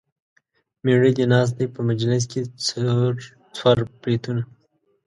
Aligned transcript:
مېړه 0.83 1.11
دې 1.17 1.25
ناست 1.33 1.53
دی 1.59 1.65
په 1.75 1.81
مجلس 1.89 2.23
کې 2.31 2.41
څور 3.57 3.77
بریتونه. 4.01 4.41